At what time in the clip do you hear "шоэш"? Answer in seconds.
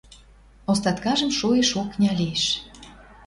1.39-1.69